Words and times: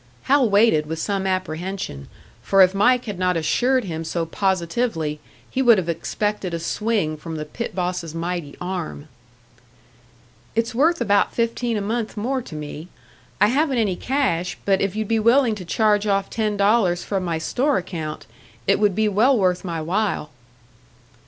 Hal 0.23 0.49
waited 0.49 0.87
with 0.87 0.97
some 0.97 1.27
apprehension 1.27 2.07
for 2.41 2.63
if 2.63 2.73
Mike 2.73 3.05
had 3.05 3.19
not 3.19 3.37
assured 3.37 3.83
him 3.83 4.03
so 4.03 4.25
positively, 4.25 5.19
he 5.47 5.61
would 5.61 5.77
have 5.77 5.87
expected 5.89 6.55
a 6.55 6.59
swing 6.59 7.15
from 7.15 7.35
the 7.35 7.45
pit 7.45 7.75
boss's 7.75 8.15
mighty 8.15 8.55
arm. 8.59 9.07
"It's 10.55 10.73
worth 10.73 11.01
about 11.01 11.35
fifteen 11.35 11.77
a 11.77 11.81
month 11.81 12.17
more 12.17 12.41
to 12.41 12.55
me. 12.55 12.87
I 13.39 13.49
haven't 13.49 13.77
any 13.77 13.95
cash, 13.95 14.57
but 14.65 14.81
if 14.81 14.95
you'd 14.95 15.07
be 15.07 15.19
willing 15.19 15.53
to 15.53 15.65
charge 15.65 16.07
off 16.07 16.31
ten 16.31 16.57
dollars 16.57 17.03
from 17.03 17.23
my 17.23 17.37
store 17.37 17.77
account, 17.77 18.25
it 18.65 18.79
would 18.79 18.95
be 18.95 19.07
well 19.07 19.37
worth 19.37 19.63
my 19.63 19.81
while." 19.81 20.31